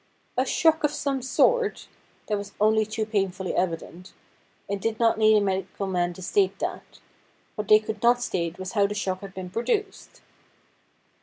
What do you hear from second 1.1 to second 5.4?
sort!' That was only too painfully evident. It did not need